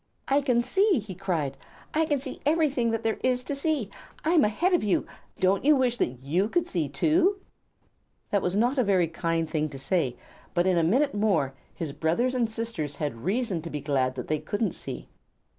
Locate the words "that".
2.89-3.03, 5.97-6.23, 8.31-8.41, 14.15-14.27